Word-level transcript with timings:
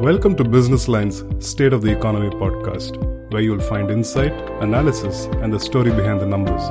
Welcome 0.00 0.34
to 0.36 0.44
Business 0.44 0.88
Lines 0.88 1.24
State 1.46 1.74
of 1.74 1.82
the 1.82 1.92
Economy 1.92 2.30
podcast, 2.30 2.96
where 3.30 3.42
you'll 3.42 3.60
find 3.60 3.90
insight, 3.90 4.32
analysis, 4.62 5.26
and 5.42 5.52
the 5.52 5.60
story 5.60 5.90
behind 5.90 6.22
the 6.22 6.24
numbers. 6.24 6.62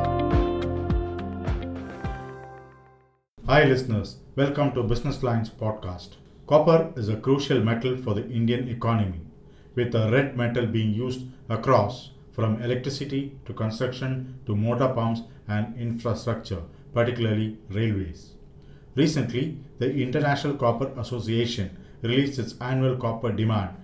Hi, 3.46 3.66
listeners. 3.66 4.18
Welcome 4.36 4.72
to 4.72 4.82
Business 4.82 5.22
Lines 5.22 5.52
podcast. 5.52 6.16
Copper 6.48 6.92
is 6.96 7.10
a 7.10 7.18
crucial 7.18 7.64
metal 7.64 7.96
for 7.96 8.16
the 8.16 8.28
Indian 8.30 8.68
economy, 8.68 9.22
with 9.76 9.92
the 9.92 10.10
red 10.10 10.36
metal 10.36 10.66
being 10.66 10.92
used 10.92 11.28
across 11.50 12.10
from 12.32 12.60
electricity 12.64 13.38
to 13.46 13.54
construction 13.54 14.40
to 14.48 14.56
motor 14.56 14.88
pumps 14.88 15.22
and 15.48 15.80
infrastructure, 15.80 16.64
particularly 16.96 17.60
railways. 17.70 18.34
Recently, 18.96 19.60
the 19.78 19.94
International 20.02 20.56
Copper 20.56 20.92
Association 21.00 21.78
released 22.02 22.40
its 22.40 22.56
annual 22.62 22.96
copper 22.96 23.32
demand 23.32 23.76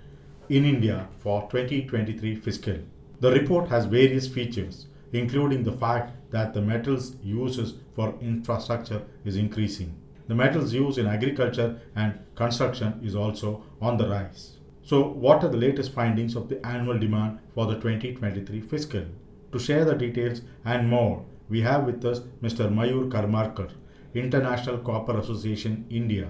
in 0.49 0.65
India 0.65 1.07
for 1.19 1.41
2023 1.51 2.35
fiscal. 2.35 2.77
The 3.19 3.31
report 3.31 3.69
has 3.69 3.85
various 3.85 4.27
features, 4.27 4.87
including 5.11 5.63
the 5.63 5.71
fact 5.71 6.13
that 6.31 6.53
the 6.53 6.61
metals 6.61 7.15
uses 7.23 7.75
for 7.95 8.13
infrastructure 8.21 9.01
is 9.23 9.35
increasing. 9.37 9.95
The 10.27 10.35
metals 10.35 10.73
used 10.73 10.97
in 10.97 11.07
agriculture 11.07 11.79
and 11.95 12.19
construction 12.35 12.99
is 13.03 13.15
also 13.15 13.63
on 13.81 13.97
the 13.97 14.09
rise. 14.09 14.57
So, 14.83 15.07
what 15.07 15.43
are 15.43 15.49
the 15.49 15.57
latest 15.57 15.93
findings 15.93 16.35
of 16.35 16.49
the 16.49 16.63
annual 16.65 16.99
demand 16.99 17.39
for 17.53 17.65
the 17.65 17.75
2023 17.75 18.61
fiscal? 18.61 19.05
To 19.51 19.59
share 19.59 19.85
the 19.85 19.95
details 19.95 20.41
and 20.63 20.89
more, 20.89 21.25
we 21.49 21.61
have 21.61 21.85
with 21.85 22.03
us 22.05 22.19
Mr. 22.41 22.71
Mayur 22.71 23.09
Karmarkar, 23.09 23.71
International 24.13 24.77
Copper 24.79 25.17
Association 25.19 25.85
India. 25.89 26.29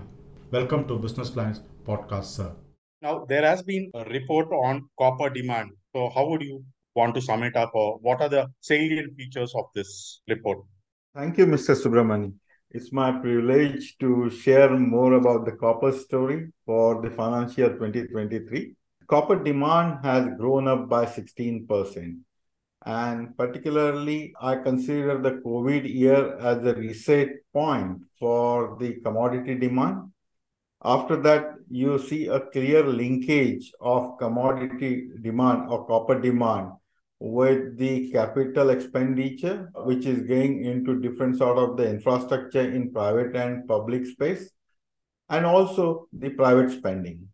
Welcome 0.51 0.87
to 0.87 0.97
Business 0.97 1.35
Lines 1.35 1.61
podcast, 1.85 2.25
sir. 2.25 2.51
Now, 3.01 3.25
there 3.29 3.45
has 3.45 3.61
been 3.61 3.91
a 3.93 4.03
report 4.05 4.47
on 4.51 4.89
copper 4.97 5.29
demand. 5.29 5.71
So, 5.95 6.09
how 6.09 6.27
would 6.29 6.41
you 6.41 6.63
want 6.95 7.13
to 7.15 7.21
sum 7.21 7.43
it 7.43 7.55
up, 7.55 7.71
or 7.73 7.97
what 7.99 8.21
are 8.21 8.29
the 8.29 8.47
salient 8.61 9.15
features 9.15 9.53
of 9.55 9.65
this 9.75 10.21
report? 10.27 10.59
Thank 11.13 11.37
you, 11.37 11.45
Mr. 11.45 11.75
Subramani. 11.75 12.33
It's 12.71 12.91
my 12.91 13.11
privilege 13.11 13.97
to 13.99 14.29
share 14.29 14.69
more 14.77 15.13
about 15.13 15.45
the 15.45 15.53
copper 15.53 15.91
story 15.91 16.51
for 16.65 17.01
the 17.01 17.09
financial 17.09 17.65
year 17.65 17.73
2023. 17.73 18.75
Copper 19.07 19.41
demand 19.41 20.03
has 20.03 20.27
grown 20.37 20.67
up 20.67 20.89
by 20.89 21.05
16%. 21.05 22.17
And 22.87 23.37
particularly, 23.37 24.33
I 24.41 24.55
consider 24.57 25.21
the 25.21 25.41
COVID 25.45 25.91
year 25.91 26.37
as 26.37 26.63
a 26.65 26.73
reset 26.73 27.29
point 27.53 28.01
for 28.19 28.77
the 28.79 28.95
commodity 29.01 29.55
demand 29.55 30.11
after 30.85 31.15
that, 31.23 31.54
you 31.69 31.99
see 31.99 32.27
a 32.27 32.39
clear 32.39 32.83
linkage 32.83 33.71
of 33.81 34.17
commodity 34.17 35.09
demand 35.21 35.69
or 35.69 35.85
copper 35.87 36.19
demand 36.19 36.71
with 37.19 37.77
the 37.77 38.11
capital 38.11 38.69
expenditure, 38.69 39.71
which 39.85 40.05
is 40.05 40.23
going 40.23 40.63
into 40.63 40.99
different 40.99 41.37
sort 41.37 41.57
of 41.57 41.77
the 41.77 41.89
infrastructure 41.89 42.69
in 42.69 42.91
private 42.91 43.35
and 43.35 43.67
public 43.67 44.05
space, 44.05 44.51
and 45.29 45.45
also 45.45 46.07
the 46.13 46.29
private 46.29 46.71
spending. 46.71 47.27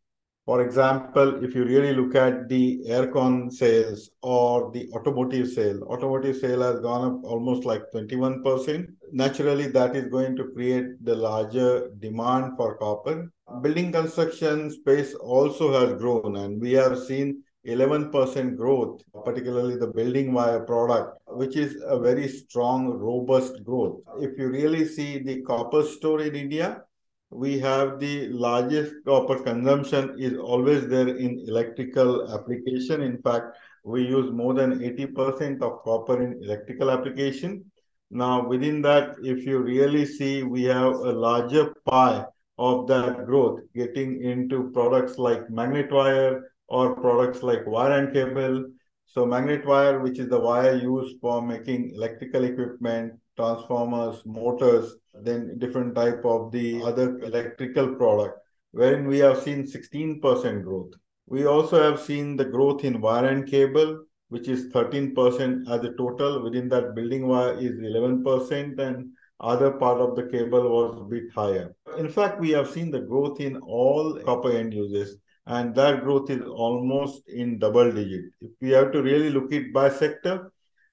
For 0.46 0.66
example, 0.66 1.44
if 1.44 1.54
you 1.54 1.66
really 1.66 1.94
look 1.94 2.16
at 2.16 2.50
the 2.50 2.82
aircon 2.88 3.52
sales 3.52 4.10
or 4.22 4.72
the 4.72 4.90
automotive 4.94 5.48
sale, 5.48 5.84
automotive 5.84 6.38
sale 6.38 6.62
has 6.62 6.80
gone 6.80 7.06
up 7.10 7.24
almost 7.24 7.64
like 7.64 7.84
21%. 7.94 8.88
Naturally, 9.12 9.68
that 9.68 9.96
is 9.96 10.08
going 10.08 10.36
to 10.38 10.52
create 10.56 11.04
the 11.06 11.16
larger 11.16 11.92
demand 12.00 12.58
for 12.58 12.76
copper. 12.78 13.32
Building 13.60 13.92
construction 13.92 14.72
space 14.72 15.14
also 15.16 15.74
has 15.74 16.00
grown, 16.00 16.38
and 16.38 16.62
we 16.62 16.72
have 16.72 16.98
seen 16.98 17.44
11% 17.68 18.56
growth, 18.56 19.02
particularly 19.26 19.76
the 19.76 19.88
building 19.88 20.32
wire 20.34 20.62
product, 20.62 21.20
which 21.28 21.58
is 21.58 21.76
a 21.86 22.00
very 22.00 22.28
strong, 22.28 22.88
robust 22.88 23.64
growth. 23.64 24.00
If 24.20 24.38
you 24.40 24.48
really 24.48 24.86
see 24.86 25.20
the 25.20 25.42
copper 25.42 25.84
store 25.84 26.22
in 26.22 26.36
India, 26.36 26.84
we 27.30 27.60
have 27.60 28.00
the 28.00 28.30
largest 28.30 28.94
copper 29.06 29.40
consumption 29.40 30.16
is 30.18 30.38
always 30.38 30.88
there 30.88 31.10
in 31.10 31.44
electrical 31.48 32.34
application. 32.34 33.02
In 33.02 33.22
fact, 33.22 33.58
we 33.84 34.04
use 34.04 34.32
more 34.32 34.54
than 34.54 34.80
80% 34.80 35.62
of 35.62 35.84
copper 35.84 36.22
in 36.22 36.42
electrical 36.44 36.90
application. 36.90 37.66
Now, 38.10 38.48
within 38.48 38.82
that, 38.82 39.16
if 39.24 39.46
you 39.46 39.60
really 39.60 40.06
see, 40.06 40.44
we 40.44 40.64
have 40.64 40.94
a 40.94 41.12
larger 41.12 41.74
pie 41.86 42.26
of 42.70 42.86
that 42.88 43.26
growth 43.26 43.60
getting 43.74 44.22
into 44.22 44.70
products 44.72 45.18
like 45.18 45.50
magnet 45.50 45.92
wire 45.92 46.44
or 46.68 46.96
products 46.96 47.42
like 47.42 47.66
wire 47.66 47.94
and 48.00 48.14
cable. 48.14 48.66
So 49.08 49.26
magnet 49.26 49.66
wire, 49.66 50.00
which 50.00 50.20
is 50.20 50.30
the 50.30 50.40
wire 50.40 50.76
used 50.76 51.20
for 51.20 51.42
making 51.42 51.92
electrical 51.96 52.44
equipment, 52.44 53.14
transformers, 53.36 54.22
motors, 54.26 54.96
then 55.24 55.58
different 55.58 55.96
type 55.96 56.24
of 56.24 56.52
the 56.52 56.84
other 56.84 57.20
electrical 57.20 57.96
product, 57.96 58.38
wherein 58.72 59.08
we 59.08 59.18
have 59.20 59.42
seen 59.42 59.66
16% 59.66 60.64
growth. 60.64 60.94
We 61.26 61.46
also 61.46 61.82
have 61.82 62.00
seen 62.00 62.38
the 62.38 62.46
growth 62.46 62.84
in 62.84 63.02
wire 63.02 63.26
and 63.26 63.50
cable, 63.50 64.04
which 64.30 64.48
is 64.48 64.72
13% 64.72 65.68
as 65.68 65.84
a 65.84 65.94
total. 65.98 66.44
Within 66.44 66.70
that, 66.70 66.94
building 66.94 67.28
wire 67.28 67.58
is 67.58 67.72
11%, 67.72 68.80
and 68.80 69.10
other 69.42 69.72
part 69.72 70.00
of 70.00 70.16
the 70.16 70.28
cable 70.28 70.70
was 70.70 71.02
a 71.02 71.04
bit 71.04 71.24
higher. 71.34 71.76
In 71.98 72.10
fact, 72.10 72.40
we 72.40 72.52
have 72.52 72.70
seen 72.70 72.92
the 72.92 73.02
growth 73.02 73.40
in 73.40 73.58
all 73.58 74.20
copper 74.22 74.52
end 74.52 74.74
uses, 74.74 75.18
and 75.48 75.76
that 75.76 76.04
growth 76.04 76.30
is 76.30 76.42
almost 76.44 77.28
in 77.28 77.60
double 77.60 77.92
digit. 77.92 78.26
If 78.42 78.52
we 78.62 78.70
have 78.70 78.92
to 78.92 79.02
really 79.02 79.30
look 79.30 79.52
it 79.52 79.74
by 79.74 79.90
sector, 79.90 80.52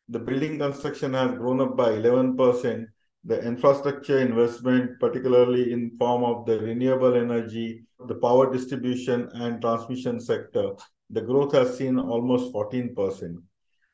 the 0.08 0.18
building 0.18 0.58
construction 0.58 1.12
has 1.14 1.32
grown 1.32 1.60
up 1.60 1.76
by 1.76 1.90
11%. 1.90 2.86
The 3.24 3.42
infrastructure 3.42 4.20
investment, 4.20 4.98
particularly 5.00 5.72
in 5.72 5.90
form 5.98 6.24
of 6.24 6.46
the 6.46 6.58
renewable 6.60 7.14
energy, 7.14 7.84
the 8.06 8.14
power 8.14 8.50
distribution 8.50 9.28
and 9.34 9.60
transmission 9.60 10.18
sector, 10.20 10.70
the 11.10 11.20
growth 11.20 11.52
has 11.52 11.76
seen 11.76 11.98
almost 11.98 12.52
14%. 12.54 13.36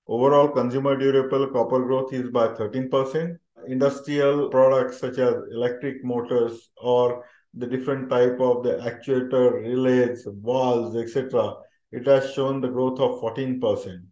Overall, 0.06 0.48
consumer 0.48 0.97
durable 0.97 1.48
copper 1.48 1.81
growth 1.81 2.12
is 2.12 2.31
by 2.31 2.48
13%. 2.48 3.38
Industrial 3.69 4.49
products 4.49 4.99
such 4.99 5.19
as 5.19 5.35
electric 5.53 6.05
motors 6.05 6.71
or 6.77 7.25
the 7.55 7.67
different 7.67 8.11
type 8.11 8.41
of 8.41 8.63
the 8.65 8.75
actuator, 8.79 9.53
relays, 9.63 10.27
valves, 10.27 10.97
etc., 10.97 11.55
it 11.93 12.07
has 12.07 12.33
shown 12.33 12.61
the 12.61 12.69
growth 12.69 12.99
of 12.99 13.21
14%. 13.21 14.03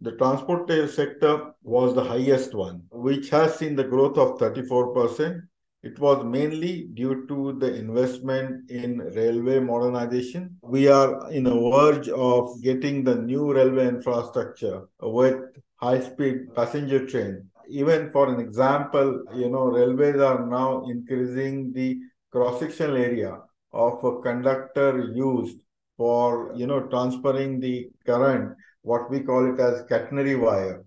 The 0.00 0.12
transport 0.12 0.70
sector 0.90 1.52
was 1.62 1.94
the 1.94 2.04
highest 2.04 2.54
one, 2.54 2.82
which 2.90 3.30
has 3.30 3.56
seen 3.56 3.76
the 3.76 3.84
growth 3.84 4.16
of 4.16 4.38
34%. 4.38 5.42
It 5.82 5.98
was 5.98 6.24
mainly 6.24 6.88
due 6.94 7.26
to 7.26 7.52
the 7.58 7.74
investment 7.74 8.70
in 8.70 8.98
railway 8.98 9.60
modernization. 9.60 10.56
We 10.62 10.88
are 10.88 11.30
in 11.30 11.46
a 11.46 11.70
verge 11.70 12.08
of 12.08 12.62
getting 12.62 13.04
the 13.04 13.16
new 13.16 13.52
railway 13.52 13.88
infrastructure 13.88 14.88
with 15.00 15.40
high-speed 15.76 16.54
passenger 16.54 17.06
train. 17.06 17.50
Even 17.68 18.10
for 18.10 18.28
an 18.28 18.40
example, 18.40 19.22
you 19.34 19.48
know, 19.50 19.64
railways 19.64 20.20
are 20.20 20.46
now 20.46 20.84
increasing 20.88 21.72
the 21.72 21.98
cross-sectional 22.30 22.96
area 22.96 23.38
of 23.72 24.02
a 24.04 24.20
conductor 24.20 25.12
used 25.14 25.58
for, 25.96 26.52
you 26.54 26.66
know, 26.66 26.86
transferring 26.88 27.60
the 27.60 27.88
current 28.06 28.56
what 28.82 29.10
we 29.10 29.20
call 29.20 29.52
it 29.52 29.60
as 29.60 29.82
catenary 29.82 30.36
wire. 30.36 30.84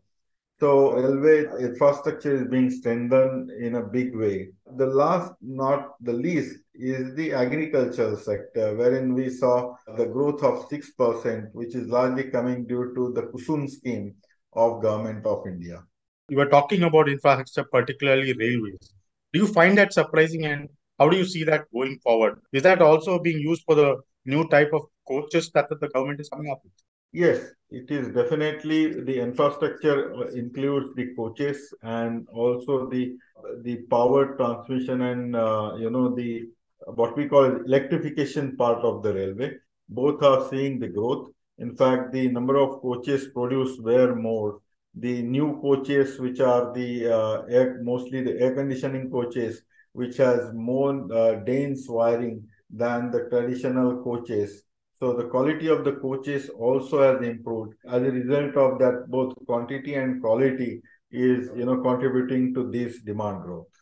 So 0.59 0.93
railway 0.93 1.45
infrastructure 1.59 2.35
is 2.35 2.47
being 2.47 2.69
strengthened 2.69 3.49
in 3.49 3.75
a 3.75 3.83
big 3.83 4.15
way. 4.15 4.49
The 4.77 4.85
last, 4.85 5.33
not 5.41 5.93
the 6.01 6.13
least, 6.13 6.55
is 6.75 7.15
the 7.15 7.33
agricultural 7.33 8.15
sector, 8.17 8.75
wherein 8.75 9.13
we 9.13 9.29
saw 9.29 9.75
the 9.97 10.05
growth 10.05 10.43
of 10.43 10.69
6%, 10.69 11.49
which 11.53 11.73
is 11.75 11.87
largely 11.87 12.25
coming 12.25 12.65
due 12.65 12.93
to 12.95 13.11
the 13.11 13.23
Kusum 13.23 13.69
scheme 13.69 14.13
of 14.53 14.81
Government 14.83 15.25
of 15.25 15.47
India. 15.47 15.83
You 16.31 16.37
were 16.37 16.45
talking 16.45 16.83
about 16.83 17.09
infrastructure, 17.09 17.65
particularly 17.65 18.31
railways. 18.31 18.93
Do 19.33 19.39
you 19.41 19.47
find 19.47 19.77
that 19.77 19.91
surprising 19.91 20.45
and 20.45 20.69
how 20.97 21.09
do 21.09 21.17
you 21.17 21.25
see 21.25 21.43
that 21.43 21.65
going 21.73 21.99
forward? 21.99 22.39
Is 22.53 22.63
that 22.63 22.81
also 22.81 23.19
being 23.19 23.39
used 23.39 23.63
for 23.65 23.75
the 23.75 23.97
new 24.25 24.47
type 24.47 24.71
of 24.71 24.83
coaches 25.05 25.51
that 25.55 25.67
the 25.69 25.89
government 25.89 26.21
is 26.21 26.29
coming 26.29 26.49
up 26.49 26.61
with? 26.63 26.71
Yes, 27.11 27.41
it 27.69 27.91
is 27.91 28.13
definitely 28.15 29.01
the 29.01 29.19
infrastructure 29.19 30.25
includes 30.29 30.95
the 30.95 31.13
coaches 31.17 31.73
and 31.83 32.25
also 32.29 32.89
the 32.89 33.17
the 33.63 33.81
power 33.89 34.37
transmission 34.37 35.01
and 35.01 35.35
uh, 35.35 35.73
you 35.77 35.89
know 35.89 36.15
the 36.15 36.45
what 37.01 37.17
we 37.17 37.27
call 37.27 37.43
electrification 37.65 38.55
part 38.55 38.79
of 38.85 39.03
the 39.03 39.13
railway. 39.13 39.51
Both 39.89 40.23
are 40.23 40.47
seeing 40.49 40.79
the 40.79 40.87
growth. 40.87 41.31
In 41.57 41.75
fact, 41.75 42.13
the 42.13 42.29
number 42.29 42.55
of 42.55 42.81
coaches 42.81 43.27
produced 43.33 43.83
were 43.83 44.15
more. 44.15 44.61
The 44.95 45.21
new 45.21 45.59
coaches, 45.61 46.19
which 46.19 46.39
are 46.39 46.73
the 46.73 47.07
uh, 47.07 47.41
air, 47.43 47.79
mostly 47.83 48.21
the 48.23 48.39
air 48.39 48.53
conditioning 48.55 49.09
coaches, 49.09 49.61
which 49.93 50.17
has 50.17 50.51
more 50.53 51.11
uh, 51.13 51.35
dense 51.43 51.87
wiring 51.87 52.47
than 52.69 53.11
the 53.11 53.27
traditional 53.29 54.03
coaches 54.03 54.63
So 54.99 55.13
the 55.13 55.27
quality 55.27 55.67
of 55.67 55.83
the 55.83 55.93
coaches 55.93 56.49
also 56.49 57.01
has 57.01 57.27
improved. 57.27 57.73
As 57.89 58.01
a 58.03 58.11
result 58.11 58.55
of 58.55 58.79
that, 58.79 59.05
both 59.09 59.33
quantity 59.47 59.95
and 59.95 60.21
quality 60.21 60.81
is 61.11 61.49
you 61.59 61.65
know 61.65 61.77
contributing 61.81 62.53
to 62.55 62.69
this 62.71 63.01
demand 63.01 63.43
growth. 63.43 63.73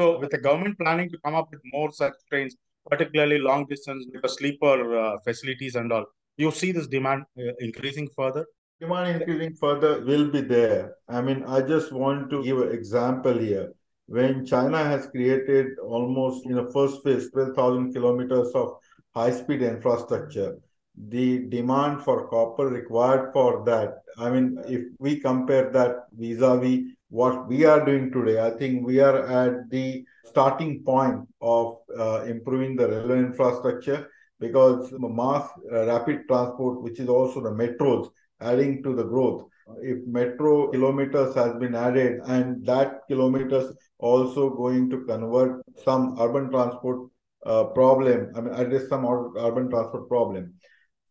So 0.00 0.18
with 0.18 0.30
the 0.30 0.38
government 0.38 0.78
planning 0.78 1.10
to 1.10 1.18
come 1.24 1.34
up 1.34 1.48
with 1.50 1.60
more 1.72 1.92
such 1.92 2.14
trains, 2.30 2.56
particularly 2.90 3.38
long 3.38 3.66
distance 3.66 4.06
because 4.12 4.36
sleeper 4.38 4.98
uh, 4.98 5.18
facilities 5.24 5.74
and 5.76 5.92
all, 5.92 6.06
you 6.36 6.50
see 6.50 6.72
this 6.72 6.86
demand 6.88 7.24
uh, 7.38 7.52
increasing 7.60 8.08
further? 8.16 8.46
Demand 8.80 9.20
increasing 9.20 9.54
further 9.56 10.04
will 10.04 10.30
be 10.30 10.40
there. 10.40 10.94
I 11.08 11.20
mean, 11.20 11.42
I 11.42 11.62
just 11.62 11.92
want 11.92 12.30
to 12.30 12.44
give 12.44 12.60
an 12.60 12.70
example 12.70 13.36
here. 13.36 13.72
When 14.06 14.46
China 14.46 14.78
has 14.78 15.08
created 15.08 15.78
almost 15.80 16.46
in 16.46 16.52
the 16.52 16.70
first 16.72 17.02
phase 17.02 17.28
12,000 17.32 17.92
kilometers 17.92 18.52
of 18.54 18.76
high 19.14 19.32
speed 19.32 19.62
infrastructure, 19.62 20.58
the 20.96 21.46
demand 21.48 22.02
for 22.02 22.28
copper 22.28 22.68
required 22.68 23.32
for 23.32 23.64
that, 23.64 24.02
I 24.16 24.30
mean, 24.30 24.60
if 24.68 24.84
we 25.00 25.18
compare 25.18 25.70
that 25.70 26.06
vis 26.12 26.40
a 26.40 26.56
vis 26.56 26.92
what 27.10 27.48
we 27.48 27.64
are 27.64 27.84
doing 27.84 28.12
today, 28.12 28.40
I 28.40 28.50
think 28.50 28.86
we 28.86 29.00
are 29.00 29.26
at 29.26 29.70
the 29.70 30.04
starting 30.24 30.84
point 30.84 31.26
of 31.40 31.78
uh, 31.98 32.22
improving 32.26 32.76
the 32.76 32.88
railway 32.88 33.18
infrastructure 33.18 34.08
because 34.38 34.92
mass 34.98 35.48
uh, 35.72 35.86
rapid 35.86 36.28
transport, 36.28 36.82
which 36.82 37.00
is 37.00 37.08
also 37.08 37.40
the 37.40 37.50
metros, 37.50 38.10
adding 38.40 38.82
to 38.82 38.94
the 38.94 39.04
growth. 39.04 39.44
If 39.82 40.06
metro 40.06 40.68
kilometers 40.68 41.34
has 41.34 41.54
been 41.56 41.74
added 41.74 42.20
and 42.26 42.64
that 42.66 43.00
kilometers 43.08 43.74
also 43.98 44.50
going 44.50 44.88
to 44.90 45.04
convert 45.04 45.62
some 45.84 46.16
urban 46.18 46.50
transport 46.50 47.10
uh, 47.44 47.64
problem, 47.64 48.32
I 48.34 48.40
mean, 48.40 48.54
address 48.54 48.88
some 48.88 49.04
urban 49.06 49.68
transport 49.68 50.08
problem. 50.08 50.54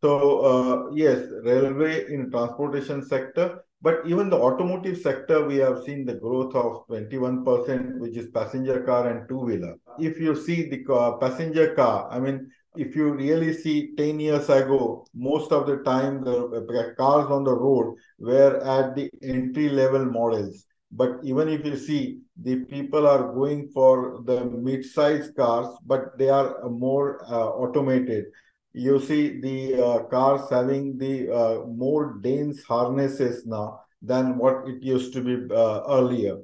So 0.02 0.40
uh, 0.40 0.92
yes, 0.92 1.28
railway 1.44 2.12
in 2.12 2.32
transportation 2.32 3.04
sector, 3.06 3.64
but 3.82 4.02
even 4.08 4.30
the 4.30 4.38
automotive 4.38 4.98
sector, 4.98 5.46
we 5.46 5.58
have 5.58 5.84
seen 5.84 6.06
the 6.06 6.16
growth 6.16 6.56
of 6.56 6.88
21%, 6.88 8.00
which 8.00 8.18
is 8.18 8.28
passenger 8.32 8.82
car 8.84 9.08
and 9.08 9.30
two-wheeler. 9.30 9.76
If 10.00 10.20
you 10.20 10.36
see 10.36 10.68
the 10.70 10.84
car, 10.84 11.18
passenger 11.20 11.76
car, 11.76 12.10
I 12.12 12.20
mean, 12.20 12.50
if 12.78 12.96
you 12.96 13.14
really 13.14 13.54
see 13.54 13.96
10 13.96 14.20
years 14.20 14.50
ago, 14.50 15.06
most 15.16 15.52
of 15.52 15.68
the 15.68 15.78
time 15.78 16.24
the 16.24 16.94
cars 16.98 17.30
on 17.30 17.44
the 17.44 17.54
road 17.54 17.96
were 18.20 18.58
at 18.64 18.96
the 18.96 19.10
entry 19.22 19.70
level 19.70 20.06
models. 20.06 20.66
But 20.92 21.20
even 21.24 21.50
if 21.50 21.66
you 21.66 21.76
see, 21.76 22.22
the 22.42 22.64
people 22.66 23.08
are 23.08 23.34
going 23.34 23.70
for 23.74 24.22
the 24.26 24.46
mid-size 24.46 25.32
cars, 25.36 25.68
but 25.86 26.18
they 26.18 26.30
are 26.30 26.70
more 26.70 27.24
uh, 27.26 27.50
automated. 27.50 28.26
You 28.74 29.00
see 29.00 29.42
the 29.42 29.84
uh, 29.84 30.04
cars 30.04 30.50
having 30.50 30.98
the 30.98 31.34
uh, 31.34 31.66
more 31.66 32.20
dense 32.22 32.64
harnesses 32.64 33.46
now 33.46 33.82
than 34.02 34.38
what 34.38 34.68
it 34.68 34.82
used 34.84 35.14
to 35.14 35.22
be 35.22 35.54
uh, 35.54 35.82
earlier. 35.90 36.38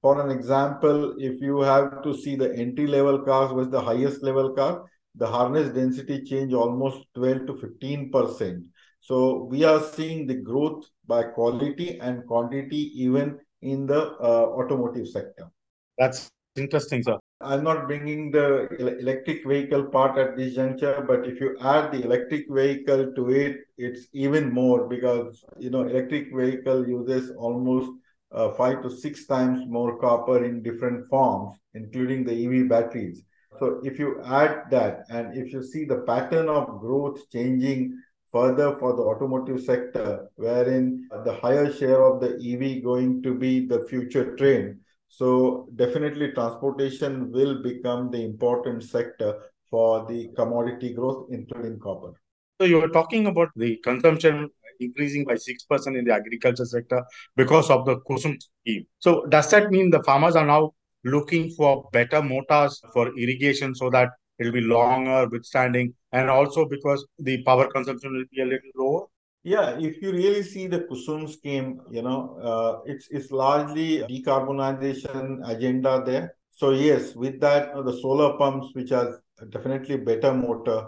For 0.00 0.24
an 0.24 0.30
example, 0.30 1.16
if 1.18 1.42
you 1.42 1.60
have 1.60 2.02
to 2.02 2.14
see 2.14 2.36
the 2.36 2.54
entry 2.54 2.86
level 2.86 3.18
cars 3.18 3.52
with 3.52 3.70
the 3.70 3.80
highest 3.82 4.22
level 4.22 4.54
car, 4.54 4.86
the 5.14 5.26
harness 5.26 5.70
density 5.70 6.22
change 6.24 6.52
almost 6.52 7.06
12 7.14 7.46
to 7.46 7.56
15 7.56 8.10
percent. 8.10 8.64
So 9.00 9.44
we 9.44 9.64
are 9.64 9.82
seeing 9.82 10.26
the 10.26 10.34
growth 10.34 10.84
by 11.06 11.22
quality 11.24 11.98
and 12.00 12.26
quantity 12.26 12.92
even 12.94 13.38
in 13.62 13.86
the 13.86 14.12
uh, 14.20 14.46
automotive 14.58 15.08
sector. 15.08 15.50
That's 15.98 16.30
interesting, 16.56 17.02
sir. 17.02 17.18
I'm 17.42 17.64
not 17.64 17.86
bringing 17.86 18.30
the 18.30 18.68
electric 19.00 19.46
vehicle 19.46 19.84
part 19.86 20.18
at 20.18 20.36
this 20.36 20.54
juncture, 20.54 21.02
but 21.06 21.26
if 21.26 21.40
you 21.40 21.56
add 21.62 21.90
the 21.90 22.04
electric 22.04 22.44
vehicle 22.50 23.12
to 23.16 23.30
it, 23.30 23.56
it's 23.78 24.08
even 24.12 24.52
more 24.52 24.86
because 24.86 25.42
you 25.58 25.70
know 25.70 25.82
electric 25.82 26.34
vehicle 26.34 26.86
uses 26.86 27.30
almost 27.36 27.90
uh, 28.32 28.52
five 28.52 28.82
to 28.82 28.90
six 28.90 29.26
times 29.26 29.62
more 29.66 29.98
copper 29.98 30.44
in 30.44 30.62
different 30.62 31.08
forms, 31.08 31.58
including 31.72 32.24
the 32.24 32.32
EV 32.32 32.64
batteries. 32.64 33.22
So 33.58 33.80
if 33.82 33.98
you 33.98 34.22
add 34.24 34.70
that 34.70 35.04
and 35.10 35.36
if 35.36 35.52
you 35.52 35.62
see 35.62 35.84
the 35.84 36.02
pattern 36.02 36.48
of 36.48 36.80
growth 36.80 37.28
changing 37.30 37.98
further 38.32 38.76
for 38.78 38.94
the 38.94 39.02
automotive 39.02 39.60
sector, 39.62 40.28
wherein 40.36 41.08
the 41.24 41.34
higher 41.34 41.72
share 41.72 42.02
of 42.04 42.20
the 42.20 42.36
EV 42.36 42.82
going 42.82 43.22
to 43.22 43.34
be 43.34 43.66
the 43.66 43.86
future 43.88 44.36
trend. 44.36 44.78
So 45.08 45.68
definitely 45.74 46.30
transportation 46.32 47.32
will 47.32 47.62
become 47.62 48.10
the 48.10 48.24
important 48.24 48.84
sector 48.84 49.42
for 49.68 50.06
the 50.06 50.28
commodity 50.36 50.94
growth, 50.94 51.28
including 51.30 51.80
copper. 51.80 52.12
So 52.60 52.66
you 52.66 52.80
were 52.80 52.88
talking 52.88 53.26
about 53.26 53.48
the 53.56 53.76
consumption 53.78 54.48
increasing 54.78 55.24
by 55.24 55.34
6% 55.34 55.98
in 55.98 56.04
the 56.04 56.12
agriculture 56.12 56.64
sector 56.64 57.04
because 57.36 57.70
of 57.70 57.84
the 57.84 57.96
KUSUM 58.00 58.38
scheme. 58.40 58.86
So 58.98 59.26
does 59.26 59.50
that 59.50 59.70
mean 59.70 59.90
the 59.90 60.02
farmers 60.02 60.36
are 60.36 60.46
now 60.46 60.72
looking 61.04 61.50
for 61.50 61.88
better 61.92 62.22
motors 62.22 62.80
for 62.92 63.16
irrigation 63.18 63.74
so 63.74 63.90
that 63.90 64.10
it'll 64.38 64.52
be 64.52 64.60
longer 64.60 65.28
withstanding 65.28 65.94
and 66.12 66.30
also 66.30 66.66
because 66.66 67.06
the 67.18 67.42
power 67.44 67.68
consumption 67.68 68.12
will 68.12 68.24
be 68.32 68.42
a 68.42 68.44
little 68.44 68.70
lower? 68.76 69.06
Yeah 69.42 69.78
if 69.78 70.02
you 70.02 70.12
really 70.12 70.42
see 70.42 70.66
the 70.66 70.80
kusum 70.80 71.28
scheme 71.28 71.80
you 71.90 72.02
know 72.02 72.38
uh, 72.42 72.80
it's 72.84 73.08
it's 73.10 73.30
largely 73.30 74.00
decarbonization 74.00 75.40
agenda 75.48 76.02
there. 76.04 76.34
So 76.50 76.72
yes 76.72 77.14
with 77.14 77.40
that 77.40 77.74
the 77.84 77.92
solar 78.00 78.36
pumps 78.36 78.68
which 78.74 78.92
are 78.92 79.20
definitely 79.48 79.96
better 79.96 80.34
motor 80.34 80.86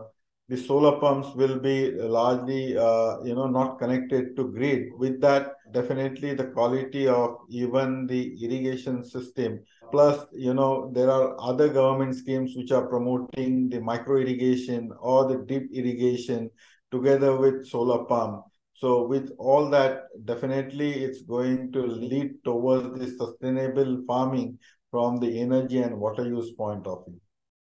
the 0.49 0.57
solar 0.59 0.99
pumps 1.01 1.29
will 1.35 1.59
be 1.59 1.93
largely 1.93 2.77
uh, 2.77 3.23
you 3.25 3.35
know 3.35 3.47
not 3.47 3.79
connected 3.79 4.37
to 4.37 4.49
grid. 4.53 4.89
With 4.99 5.21
that 5.23 5.55
definitely 5.73 6.35
the 6.35 6.47
quality 6.47 7.07
of 7.07 7.39
even 7.49 8.07
the 8.07 8.23
irrigation 8.45 9.03
system 9.05 9.61
plus 9.91 10.27
you 10.33 10.55
know 10.55 10.91
there 10.95 11.11
are 11.11 11.37
other 11.41 11.69
government 11.69 12.15
schemes 12.15 12.55
which 12.57 12.71
are 12.73 12.87
promoting 12.87 13.69
the 13.69 13.81
micro 13.81 14.17
irrigation 14.21 14.91
or 15.01 15.27
the 15.29 15.39
drip 15.47 15.65
irrigation 15.73 16.51
together 16.91 17.37
with 17.37 17.67
solar 17.67 18.05
pump 18.05 18.45
so 18.75 19.07
with 19.07 19.31
all 19.39 19.69
that 19.71 20.05
definitely 20.25 20.93
it's 21.05 21.23
going 21.23 21.73
to 21.73 21.83
lead 21.87 22.33
towards 22.45 22.99
the 22.99 23.07
sustainable 23.07 24.03
farming 24.07 24.59
from 24.91 25.19
the 25.19 25.41
energy 25.41 25.79
and 25.79 25.99
water 25.99 26.27
use 26.27 26.53
point 26.53 26.87
of 26.87 27.05
view 27.07 27.21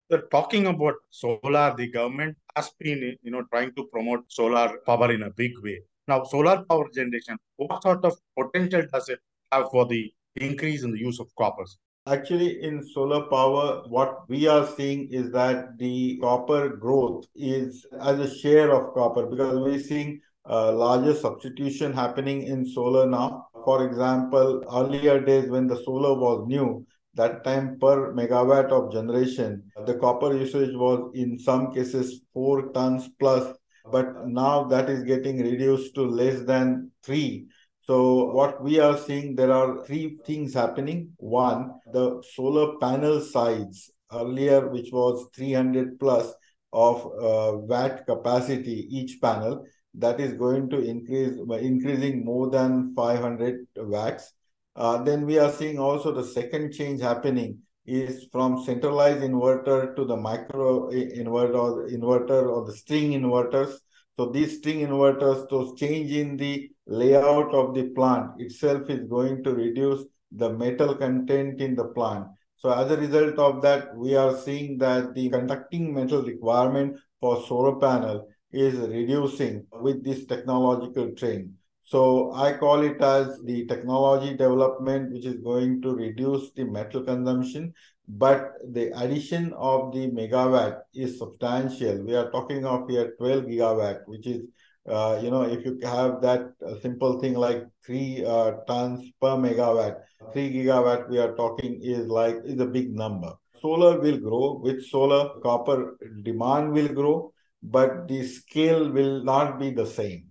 they're 0.09 0.29
talking 0.29 0.67
about 0.67 0.95
solar. 1.09 1.73
The 1.75 1.88
government 1.89 2.38
has 2.56 2.69
been, 2.79 3.17
you 3.23 3.31
know, 3.31 3.44
trying 3.51 3.73
to 3.73 3.85
promote 3.85 4.31
solar 4.31 4.77
power 4.85 5.11
in 5.11 5.23
a 5.23 5.31
big 5.31 5.54
way. 5.63 5.81
Now, 6.07 6.24
solar 6.24 6.64
power 6.69 6.90
generation, 6.94 7.38
what 7.57 7.81
sort 7.81 8.04
of 8.04 8.18
potential 8.38 8.83
does 8.92 9.07
it 9.10 9.19
have 9.52 9.69
for 9.72 9.86
the 9.86 10.12
increase 10.36 10.83
in 10.83 10.92
the 10.92 11.00
use 11.00 11.19
of 11.19 11.33
coppers? 11.38 11.78
Actually, 12.06 12.62
in 12.62 12.86
solar 12.86 13.22
power, 13.28 13.83
what 13.88 14.28
we 14.28 14.45
are 14.45 14.68
seeing 14.76 15.07
is 15.10 15.31
that 15.31 15.78
the 15.78 16.18
copper 16.18 16.69
growth 16.76 17.26
is 17.36 17.86
as 18.02 18.19
a 18.19 18.38
share 18.40 18.74
of 18.74 18.94
copper 18.94 19.26
because 19.26 19.57
we're 19.57 19.80
seeing 19.80 20.19
a 20.45 20.69
larger 20.72 21.14
substitution 21.14 21.94
happening 21.94 22.44
in 22.44 22.66
solar 22.66 23.06
now. 23.06 23.48
For 23.64 23.88
example, 23.88 24.62
earlier 24.69 25.22
days 25.22 25.50
when 25.50 25.68
the 25.68 25.81
solar 25.86 26.19
was 26.19 26.45
new, 26.45 26.86
that 27.14 27.45
time 27.45 27.78
per 27.80 28.14
megawatt 28.14 28.72
of 28.72 28.92
generation, 28.92 29.64
the 29.86 29.94
copper 29.94 30.36
usage 30.36 30.76
was 30.76 31.12
in 31.14 31.40
some 31.40 31.74
cases 31.74 32.22
four 32.33 32.74
tons 32.74 33.10
plus, 33.19 33.56
but 33.94 34.28
now 34.28 34.64
that 34.73 34.90
is 34.90 35.04
getting 35.04 35.42
reduced 35.42 35.95
to 35.95 36.04
less 36.21 36.42
than 36.52 36.92
three. 37.04 37.47
So 37.81 38.31
what 38.31 38.64
we 38.64 38.80
are 38.80 38.97
seeing, 38.97 39.35
there 39.35 39.52
are 39.52 39.85
three 39.85 40.18
things 40.26 40.54
happening. 40.54 41.12
One, 41.18 41.71
the 41.94 42.23
solar 42.35 42.78
panel 42.80 43.21
size 43.21 43.90
earlier, 44.12 44.68
which 44.69 44.90
was 44.92 45.28
300 45.35 46.00
plus 46.00 46.33
of 46.71 47.06
uh, 47.06 47.57
watt 47.71 48.06
capacity 48.07 48.88
each 48.90 49.21
panel, 49.21 49.66
that 49.95 50.19
is 50.19 50.33
going 50.33 50.69
to 50.71 50.80
increase, 50.81 51.38
by 51.47 51.59
increasing 51.59 52.26
more 52.26 52.50
than 52.50 52.94
500 52.95 53.68
watts 53.78 54.33
uh, 54.76 55.04
then 55.04 55.26
we 55.26 55.38
are 55.38 55.52
seeing 55.52 55.78
also 55.78 56.12
the 56.12 56.23
second 56.23 56.71
change 56.73 57.02
happening 57.02 57.59
is 57.85 58.26
from 58.31 58.64
centralized 58.64 59.19
inverter 59.19 59.95
to 59.95 60.06
the 60.06 60.16
micro 60.16 60.85
or 60.85 60.92
inverter 60.92 62.50
or 62.50 62.66
the 62.66 62.73
string 62.73 63.12
inverters. 63.12 63.76
So 64.17 64.29
these 64.29 64.57
string 64.57 64.85
inverters, 64.87 65.49
those 65.49 65.79
change 65.79 66.11
in 66.11 66.37
the 66.37 66.69
layout 66.85 67.53
of 67.53 67.73
the 67.73 67.89
plant 67.89 68.39
itself 68.39 68.89
is 68.89 69.07
going 69.09 69.43
to 69.43 69.53
reduce 69.53 70.05
the 70.31 70.51
metal 70.53 70.95
content 70.95 71.61
in 71.61 71.75
the 71.75 71.85
plant. 71.85 72.27
So 72.57 72.71
as 72.71 72.91
a 72.91 72.97
result 72.97 73.39
of 73.39 73.61
that, 73.63 73.95
we 73.95 74.15
are 74.15 74.37
seeing 74.37 74.77
that 74.77 75.13
the 75.13 75.29
conducting 75.29 75.93
metal 75.93 76.23
requirement 76.23 76.97
for 77.19 77.43
solar 77.47 77.75
panel 77.79 78.27
is 78.51 78.75
reducing 78.75 79.65
with 79.81 80.03
this 80.03 80.25
technological 80.25 81.11
trend. 81.15 81.53
So 81.83 82.31
I 82.33 82.53
call 82.53 82.81
it 82.83 83.01
as 83.01 83.41
the 83.43 83.65
technology 83.65 84.31
development, 84.31 85.11
which 85.11 85.25
is 85.25 85.41
going 85.41 85.81
to 85.81 85.93
reduce 85.93 86.51
the 86.51 86.63
metal 86.63 87.03
consumption 87.03 87.73
but 88.07 88.54
the 88.74 88.92
addition 89.02 89.54
of 89.54 89.94
the 89.94 90.10
megawatt 90.12 90.81
is 90.94 91.18
substantial. 91.18 92.04
We 92.04 92.16
are 92.16 92.30
talking 92.31 92.66
of 92.66 92.90
here 92.90 93.14
12 93.18 93.45
gigawatt, 93.45 94.02
which 94.06 94.28
is, 94.28 94.42
uh, 94.90 95.19
you 95.22 95.31
know, 95.31 95.44
if 95.44 95.66
you 95.66 95.80
have 95.83 96.22
that 96.22 96.52
uh, 96.66 96.80
simple 96.81 97.19
thing 97.19 97.33
like 97.33 97.66
three 97.86 98.26
uh, 98.26 98.52
tons 98.68 99.10
per 99.22 99.36
megawatt, 99.38 100.02
three 100.33 100.52
gigawatt 100.54 101.10
we 101.10 101.18
are 101.18 101.33
talking 101.36 101.80
is 101.81 102.07
like, 102.07 102.38
is 102.44 102.60
a 102.60 102.66
big 102.66 102.94
number. 102.94 103.33
Solar 103.62 104.00
will 104.00 104.18
grow. 104.18 104.60
With 104.62 104.86
solar, 104.86 105.40
copper 105.42 105.98
demand 106.24 106.74
will 106.74 106.90
grow, 106.90 107.31
but 107.64 108.10
the 108.10 108.28
scale 108.28 108.92
will 108.92 109.24
not 109.24 109.57
be 109.57 109.72
the 109.72 109.86
same. 109.86 110.26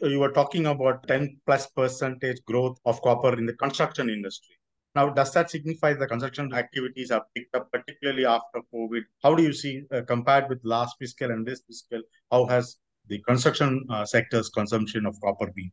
You 0.00 0.20
were 0.20 0.32
talking 0.32 0.66
about 0.66 1.06
10 1.08 1.40
plus 1.44 1.66
percentage 1.66 2.38
growth 2.46 2.78
of 2.86 3.02
copper 3.02 3.36
in 3.36 3.44
the 3.44 3.52
construction 3.54 4.08
industry. 4.08 4.57
Now, 4.98 5.10
does 5.10 5.32
that 5.34 5.48
signify 5.48 5.92
the 5.92 6.08
construction 6.08 6.52
activities 6.52 7.10
have 7.10 7.22
picked 7.32 7.54
up, 7.54 7.70
particularly 7.70 8.26
after 8.26 8.58
COVID? 8.74 9.02
How 9.22 9.32
do 9.36 9.44
you 9.44 9.52
see, 9.52 9.84
uh, 9.92 10.02
compared 10.02 10.48
with 10.48 10.58
last 10.64 10.96
fiscal 10.98 11.30
and 11.30 11.46
this 11.46 11.62
fiscal, 11.68 12.02
how 12.32 12.46
has 12.46 12.78
the 13.06 13.20
construction 13.28 13.86
uh, 13.90 14.04
sector's 14.04 14.48
consumption 14.48 15.06
of 15.06 15.14
copper 15.20 15.52
been? 15.54 15.70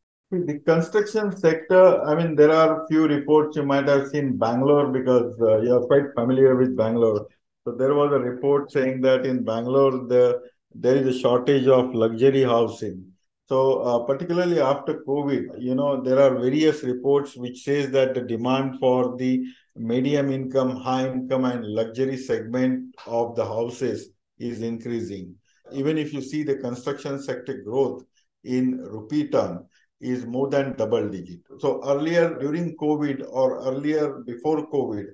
The 0.47 0.59
construction 0.59 1.35
sector, 1.35 2.03
I 2.03 2.13
mean, 2.13 2.35
there 2.35 2.51
are 2.51 2.85
few 2.87 3.07
reports 3.07 3.57
you 3.57 3.63
might 3.63 3.87
have 3.87 4.09
seen 4.09 4.37
Bangalore 4.37 4.89
because 4.89 5.35
uh, 5.41 5.61
you're 5.61 5.87
quite 5.87 6.13
familiar 6.13 6.55
with 6.55 6.77
Bangalore. 6.77 7.25
So 7.63 7.71
there 7.71 7.95
was 7.95 8.11
a 8.13 8.19
report 8.19 8.71
saying 8.71 9.01
that 9.01 9.25
in 9.25 9.43
Bangalore, 9.43 10.05
the, 10.07 10.39
there 10.75 10.97
is 10.97 11.07
a 11.15 11.19
shortage 11.19 11.65
of 11.65 11.95
luxury 11.95 12.43
housing. 12.43 13.11
So 13.47 13.81
uh, 13.81 13.99
particularly 14.05 14.59
after 14.59 15.03
COVID, 15.07 15.61
you 15.61 15.75
know, 15.75 16.01
there 16.01 16.19
are 16.19 16.39
various 16.39 16.83
reports 16.83 17.35
which 17.35 17.63
says 17.63 17.91
that 17.91 18.15
the 18.15 18.21
demand 18.21 18.79
for 18.79 19.15
the 19.17 19.43
medium 19.75 20.31
income, 20.31 20.75
high 20.75 21.07
income 21.07 21.45
and 21.45 21.63
luxury 21.63 22.17
segment 22.17 22.95
of 23.05 23.35
the 23.35 23.45
houses 23.45 24.09
is 24.39 24.61
increasing. 24.61 25.35
Even 25.71 25.97
if 25.97 26.11
you 26.11 26.21
see 26.21 26.41
the 26.43 26.55
construction 26.55 27.21
sector 27.21 27.61
growth 27.61 28.03
in 28.43 28.79
rupee 28.79 29.27
term 29.27 29.65
is 30.01 30.25
more 30.25 30.49
than 30.49 30.75
double 30.75 31.07
digit. 31.07 31.39
So 31.59 31.81
earlier 31.85 32.37
during 32.39 32.75
COVID 32.77 33.27
or 33.29 33.59
earlier 33.59 34.23
before 34.25 34.67
COVID, 34.71 35.05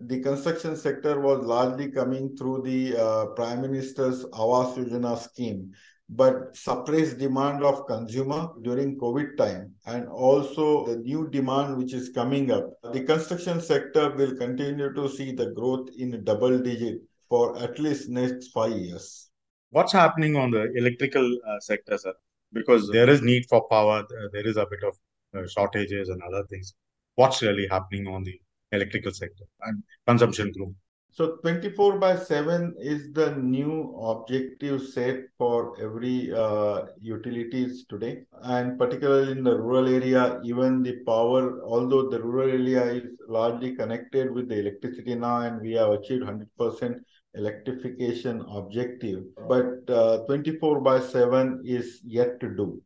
the 0.00 0.20
construction 0.20 0.76
sector 0.76 1.20
was 1.20 1.44
largely 1.44 1.90
coming 1.90 2.36
through 2.36 2.62
the 2.62 2.96
uh, 2.96 3.26
Prime 3.36 3.60
Minister's 3.60 4.24
Awas 4.26 4.76
Yojana 4.76 5.18
scheme 5.18 5.72
but 6.14 6.54
suppressed 6.54 7.18
demand 7.18 7.64
of 7.64 7.86
consumer 7.86 8.48
during 8.62 8.98
COVID 8.98 9.36
time 9.36 9.72
and 9.86 10.08
also 10.08 10.86
the 10.86 10.96
new 10.96 11.28
demand 11.28 11.78
which 11.78 11.94
is 11.94 12.10
coming 12.10 12.50
up. 12.50 12.70
The 12.92 13.04
construction 13.04 13.60
sector 13.60 14.10
will 14.10 14.36
continue 14.36 14.92
to 14.92 15.08
see 15.08 15.32
the 15.32 15.52
growth 15.52 15.88
in 15.96 16.22
double 16.24 16.58
digit 16.58 17.00
for 17.28 17.58
at 17.58 17.78
least 17.78 18.10
next 18.10 18.48
five 18.48 18.72
years. 18.72 19.30
What's 19.70 19.92
happening 19.92 20.36
on 20.36 20.50
the 20.50 20.70
electrical 20.74 21.38
uh, 21.48 21.60
sector, 21.60 21.96
sir? 21.96 22.12
Because 22.52 22.90
there 22.90 23.08
is 23.08 23.22
need 23.22 23.46
for 23.48 23.66
power, 23.68 24.04
there 24.32 24.46
is 24.46 24.58
a 24.58 24.66
bit 24.66 24.80
of 24.84 24.94
uh, 25.34 25.48
shortages 25.48 26.10
and 26.10 26.20
other 26.22 26.44
things. 26.50 26.74
What's 27.14 27.40
really 27.40 27.66
happening 27.68 28.06
on 28.06 28.22
the 28.22 28.38
electrical 28.72 29.12
sector 29.12 29.44
and 29.62 29.82
consumption 30.06 30.52
growth? 30.52 30.74
So 31.14 31.36
24 31.42 31.98
by 31.98 32.16
7 32.16 32.74
is 32.80 33.12
the 33.12 33.36
new 33.36 33.94
objective 34.00 34.80
set 34.80 35.16
for 35.36 35.78
every 35.78 36.32
uh, 36.32 36.86
utilities 37.02 37.84
today. 37.84 38.22
And 38.42 38.78
particularly 38.78 39.32
in 39.32 39.44
the 39.44 39.60
rural 39.60 39.88
area, 39.88 40.40
even 40.42 40.82
the 40.82 41.00
power, 41.04 41.62
although 41.64 42.08
the 42.08 42.22
rural 42.22 42.48
area 42.48 42.84
is 42.94 43.02
largely 43.28 43.76
connected 43.76 44.32
with 44.32 44.48
the 44.48 44.60
electricity 44.60 45.14
now 45.14 45.42
and 45.42 45.60
we 45.60 45.72
have 45.72 45.90
achieved 45.90 46.24
100% 46.24 46.98
electrification 47.34 48.40
objective, 48.48 49.24
but 49.48 49.88
uh, 49.90 50.24
24 50.24 50.80
by 50.80 50.98
7 50.98 51.60
is 51.62 52.00
yet 52.04 52.40
to 52.40 52.48
do. 52.48 52.80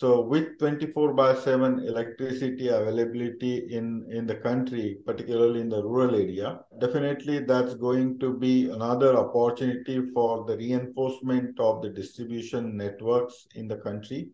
So 0.00 0.22
with 0.22 0.58
24 0.58 1.12
by 1.12 1.34
7 1.34 1.80
electricity 1.80 2.68
availability 2.68 3.66
in, 3.70 4.06
in 4.10 4.26
the 4.26 4.36
country, 4.36 4.96
particularly 5.04 5.60
in 5.60 5.68
the 5.68 5.82
rural 5.82 6.14
area, 6.14 6.60
definitely 6.80 7.40
that's 7.40 7.74
going 7.74 8.18
to 8.20 8.32
be 8.32 8.70
another 8.70 9.14
opportunity 9.18 10.00
for 10.14 10.46
the 10.46 10.56
reinforcement 10.56 11.60
of 11.60 11.82
the 11.82 11.90
distribution 11.90 12.78
networks 12.78 13.46
in 13.56 13.68
the 13.68 13.76
country. 13.76 14.30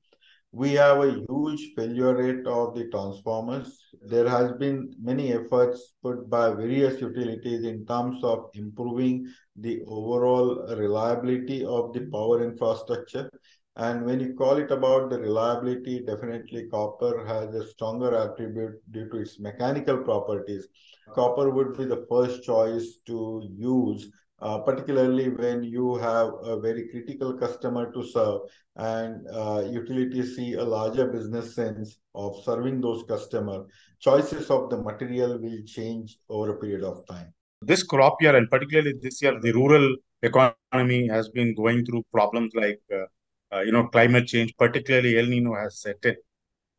We 0.52 0.74
have 0.74 0.98
a 0.98 1.24
huge 1.28 1.72
failure 1.74 2.14
rate 2.14 2.46
of 2.46 2.76
the 2.76 2.88
transformers. 2.90 3.76
There 4.02 4.28
has 4.28 4.52
been 4.52 4.94
many 5.02 5.32
efforts 5.32 5.94
put 6.00 6.30
by 6.30 6.50
various 6.50 7.00
utilities 7.00 7.64
in 7.64 7.84
terms 7.86 8.22
of 8.22 8.50
improving 8.54 9.26
the 9.56 9.82
overall 9.88 10.64
reliability 10.76 11.64
of 11.64 11.92
the 11.92 12.08
power 12.12 12.44
infrastructure 12.44 13.28
and 13.76 14.06
when 14.06 14.20
you 14.20 14.34
call 14.34 14.56
it 14.56 14.70
about 14.70 15.10
the 15.10 15.18
reliability, 15.18 16.00
definitely 16.00 16.66
copper 16.70 17.26
has 17.26 17.54
a 17.54 17.66
stronger 17.68 18.14
attribute 18.16 18.80
due 18.90 19.08
to 19.10 19.18
its 19.18 19.38
mechanical 19.38 19.98
properties. 19.98 20.66
Copper 21.14 21.50
would 21.50 21.76
be 21.76 21.84
the 21.84 22.06
first 22.08 22.42
choice 22.42 22.98
to 23.06 23.46
use, 23.54 24.10
uh, 24.40 24.58
particularly 24.60 25.28
when 25.28 25.62
you 25.62 25.96
have 25.96 26.30
a 26.42 26.58
very 26.58 26.88
critical 26.88 27.34
customer 27.34 27.92
to 27.92 28.02
serve 28.02 28.40
and 28.76 29.26
uh, 29.30 29.62
utilities 29.68 30.36
see 30.36 30.54
a 30.54 30.64
larger 30.64 31.08
business 31.08 31.54
sense 31.54 31.98
of 32.14 32.42
serving 32.44 32.80
those 32.80 33.04
customers. 33.06 33.66
Choices 34.00 34.50
of 34.50 34.70
the 34.70 34.78
material 34.78 35.38
will 35.38 35.62
change 35.66 36.18
over 36.30 36.52
a 36.52 36.56
period 36.58 36.82
of 36.82 37.06
time. 37.06 37.32
This 37.60 37.82
crop 37.82 38.22
year 38.22 38.36
and 38.36 38.50
particularly 38.50 38.94
this 39.02 39.20
year, 39.20 39.38
the 39.38 39.52
rural 39.52 39.96
economy 40.22 41.08
has 41.08 41.28
been 41.28 41.54
going 41.54 41.84
through 41.84 42.04
problems 42.10 42.52
like 42.54 42.80
uh, 42.94 43.04
uh, 43.52 43.60
you 43.60 43.72
know, 43.72 43.86
climate 43.88 44.26
change, 44.26 44.54
particularly 44.58 45.18
El 45.18 45.26
Nino 45.26 45.54
has 45.54 45.80
set 45.80 46.04
in. 46.04 46.16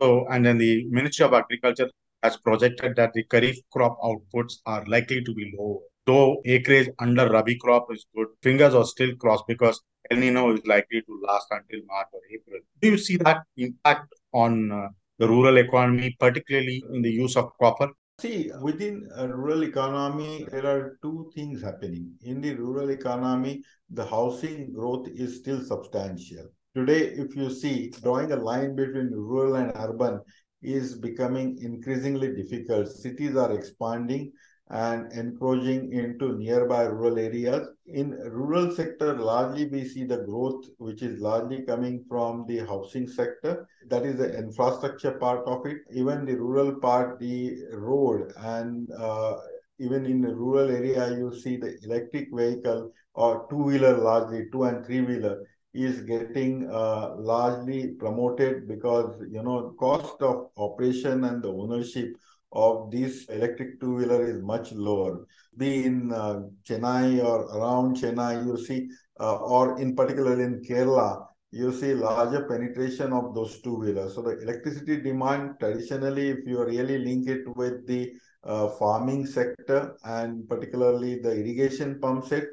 So, 0.02 0.28
and 0.30 0.46
then 0.46 0.58
the 0.58 0.86
Ministry 0.90 1.26
of 1.26 1.34
Agriculture 1.34 1.90
has 2.24 2.38
projected 2.38 2.96
that 2.96 3.14
the 3.14 3.24
Kharif 3.26 3.58
crop 3.72 3.98
outputs 4.02 4.56
are 4.66 4.84
likely 4.86 5.24
to 5.24 5.34
be 5.34 5.54
low. 5.58 5.82
Though 6.06 6.42
acreage 6.46 6.90
under 7.00 7.30
Rabi 7.30 7.58
crop 7.58 7.88
is 7.92 8.06
good, 8.16 8.28
fingers 8.42 8.74
are 8.74 8.86
still 8.86 9.16
crossed 9.16 9.46
because 9.48 9.82
El 10.10 10.20
Nino 10.20 10.54
is 10.54 10.66
likely 10.66 11.02
to 11.02 11.22
last 11.28 11.48
until 11.52 11.86
March 11.86 12.08
or 12.14 12.22
April. 12.32 12.62
Do 12.82 12.92
you 12.92 12.98
see 12.98 13.18
that 13.18 13.44
impact 13.58 14.14
on 14.34 14.72
uh, 14.72 14.88
the 15.20 15.28
rural 15.28 15.58
economy, 15.58 16.16
particularly 16.20 16.84
in 16.94 17.02
the 17.02 17.12
use 17.12 17.36
of 17.36 17.52
copper? 17.60 17.90
See, 18.20 18.50
within 18.62 19.08
a 19.16 19.28
rural 19.28 19.64
economy, 19.64 20.48
there 20.50 20.66
are 20.66 20.98
two 21.04 21.30
things 21.36 21.62
happening. 21.62 22.14
In 22.22 22.42
the 22.42 22.56
rural 22.56 22.90
economy, 22.90 23.64
the 23.90 24.06
housing 24.06 24.74
growth 24.74 25.08
is 25.10 25.38
still 25.38 25.62
substantial. 25.62 26.48
Today, 26.78 27.08
if 27.18 27.36
you 27.36 27.50
see, 27.50 27.90
drawing 28.04 28.32
a 28.32 28.36
line 28.36 28.76
between 28.76 29.10
rural 29.10 29.56
and 29.56 29.72
urban 29.74 30.22
is 30.62 30.96
becoming 30.96 31.58
increasingly 31.60 32.36
difficult. 32.36 32.88
Cities 32.88 33.36
are 33.36 33.52
expanding 33.52 34.32
and 34.70 35.12
encroaching 35.12 35.92
into 35.92 36.38
nearby 36.38 36.84
rural 36.84 37.18
areas. 37.18 37.68
In 37.88 38.12
rural 38.12 38.70
sector, 38.76 39.16
largely 39.16 39.68
we 39.70 39.86
see 39.86 40.04
the 40.04 40.18
growth, 40.18 40.66
which 40.78 41.02
is 41.02 41.20
largely 41.20 41.64
coming 41.64 42.06
from 42.08 42.46
the 42.48 42.60
housing 42.60 43.08
sector. 43.08 43.68
That 43.90 44.06
is 44.06 44.18
the 44.18 44.38
infrastructure 44.38 45.14
part 45.14 45.48
of 45.48 45.66
it. 45.66 45.78
Even 45.92 46.26
the 46.26 46.36
rural 46.36 46.76
part, 46.76 47.20
the 47.20 47.56
road 47.74 48.34
and 48.38 48.88
uh, 48.92 49.34
even 49.80 50.06
in 50.06 50.22
the 50.22 50.36
rural 50.36 50.70
area, 50.70 51.10
you 51.10 51.34
see 51.34 51.58
the 51.58 51.76
electric 51.82 52.28
vehicle 52.32 52.92
or 53.16 53.48
two-wheeler 53.50 53.98
largely, 53.98 54.46
two 54.52 54.66
and 54.66 54.86
three-wheeler 54.86 55.44
is 55.86 56.02
getting 56.02 56.70
uh, 56.72 57.16
largely 57.18 57.90
promoted 58.00 58.68
because 58.68 59.22
you 59.30 59.44
know 59.44 59.76
cost 59.80 60.22
of 60.22 60.50
operation 60.58 61.24
and 61.26 61.44
the 61.44 61.52
ownership 61.52 62.16
of 62.52 62.90
this 62.92 63.26
electric 63.26 63.80
two-wheeler 63.80 64.26
is 64.26 64.42
much 64.42 64.72
lower. 64.72 65.26
Be 65.58 65.86
in 65.86 66.12
uh, 66.12 66.42
Chennai 66.68 67.24
or 67.24 67.42
around 67.58 67.98
Chennai, 67.98 68.46
you 68.46 68.58
see, 68.58 68.88
uh, 69.20 69.38
or 69.38 69.80
in 69.80 69.96
particular 69.96 70.42
in 70.42 70.62
Kerala, 70.62 71.26
you 71.52 71.72
see 71.74 71.94
larger 71.94 72.46
penetration 72.48 73.14
of 73.14 73.34
those 73.36 73.62
two-wheelers. 73.62 74.16
So 74.16 74.22
the 74.22 74.40
electricity 74.40 75.02
demand 75.02 75.56
traditionally, 75.60 76.30
if 76.30 76.40
you 76.46 76.64
really 76.64 77.00
link 77.00 77.28
it 77.28 77.44
with 77.56 77.86
the 77.86 78.14
uh, 78.44 78.70
farming 78.70 79.26
sector 79.26 79.98
and 80.06 80.48
particularly 80.48 81.20
the 81.20 81.32
irrigation 81.32 82.00
pump 82.00 82.26
set, 82.26 82.44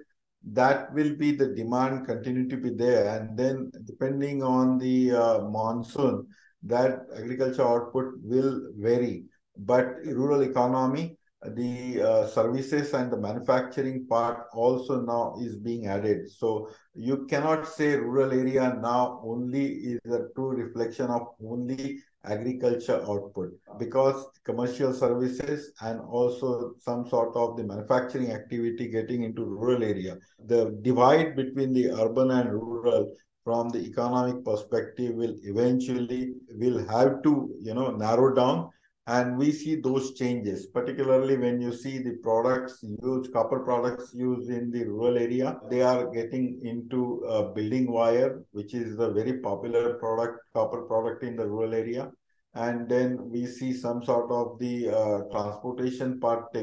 that 0.53 0.93
will 0.93 1.15
be 1.17 1.33
the 1.33 1.49
demand 1.49 2.07
continue 2.07 2.49
to 2.49 2.57
be 2.57 2.71
there. 2.71 3.19
And 3.19 3.39
then 3.39 3.71
depending 3.85 4.43
on 4.43 4.79
the 4.79 5.13
uh, 5.13 5.39
monsoon 5.41 6.27
that 6.65 7.01
agriculture 7.17 7.67
output 7.67 8.15
will 8.23 8.61
vary. 8.77 9.25
But 9.57 9.97
rural 10.05 10.43
economy 10.43 11.17
the 11.53 12.03
uh, 12.03 12.27
services 12.27 12.95
and 12.95 13.13
the 13.13 13.17
manufacturing 13.17 14.07
part 14.07 14.47
also 14.53 15.03
now 15.03 15.37
is 15.41 15.57
being 15.57 15.87
added. 15.87 16.31
So 16.31 16.71
you 16.95 17.27
cannot 17.27 17.69
say 17.69 17.97
rural 17.97 18.33
area 18.33 18.79
now 18.81 19.21
only 19.23 19.67
is 19.67 20.01
a 20.07 20.29
true 20.35 20.51
reflection 20.51 21.07
of 21.07 21.29
only 21.45 22.03
agriculture 22.27 23.03
output 23.09 23.51
because 23.79 24.27
commercial 24.45 24.93
services 24.93 25.73
and 25.83 26.01
also 26.01 26.73
some 26.79 27.07
sort 27.07 27.35
of 27.37 27.57
the 27.57 27.65
manufacturing 27.65 28.33
activity 28.33 28.89
getting 28.89 29.25
into 29.25 29.45
rural 29.45 29.83
area. 29.83 30.17
The 30.47 30.79
divide 30.83 31.37
between 31.37 31.73
the 31.73 31.91
urban 31.91 32.31
and 32.31 32.53
rural 32.53 33.15
from 33.45 33.69
the 33.69 33.79
economic 33.79 34.45
perspective 34.45 35.15
will 35.15 35.35
eventually 35.43 36.35
will 36.57 36.87
have 36.89 37.23
to 37.23 37.55
you 37.61 37.75
know 37.75 37.91
narrow 37.91 38.35
down 38.35 38.71
and 39.07 39.37
we 39.37 39.53
see 39.53 39.75
those 39.75 40.15
changes 40.15 40.67
particularly 40.67 41.37
when 41.37 41.61
you 41.61 41.73
see 41.73 41.99
the 41.99 42.13
products 42.23 42.83
used 43.03 43.33
copper 43.33 43.61
products 43.61 44.15
used 44.15 44.49
in 44.49 44.71
the 44.71 44.85
rural 44.85 45.19
area 45.19 45.59
they 45.71 45.83
are 45.83 46.11
getting 46.11 46.59
into 46.63 47.23
uh, 47.27 47.43
building 47.53 47.91
wire 47.91 48.43
which 48.53 48.73
is 48.73 48.99
a 48.99 49.11
very 49.11 49.41
popular 49.41 49.95
product 49.95 50.41
copper 50.55 50.83
product 50.83 51.23
in 51.23 51.37
the 51.37 51.47
rural 51.47 51.75
area 51.75 52.11
and 52.55 52.89
then 52.89 53.19
we 53.31 53.47
see 53.47 53.73
some 53.73 54.03
sort 54.05 54.31
of 54.31 54.59
the 54.61 54.89
uh, 54.89 55.23
transportation 55.33 56.21
part 56.21 56.45
uh, 56.55 56.61